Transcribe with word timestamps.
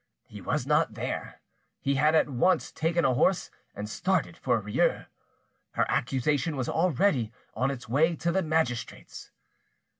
He 0.25 0.41
was 0.41 0.65
not 0.65 0.95
there: 0.95 1.41
he 1.79 1.93
had 1.93 2.15
at 2.15 2.27
once 2.27 2.71
taken 2.71 3.05
a 3.05 3.13
horse 3.13 3.51
and 3.75 3.87
started 3.87 4.35
for 4.35 4.59
Rieux. 4.59 5.05
Her 5.73 5.85
accusation 5.87 6.57
was 6.57 6.67
already 6.67 7.31
on 7.53 7.69
its 7.69 7.87
way 7.87 8.15
to 8.15 8.31
the 8.31 8.41
magistrates! 8.41 9.29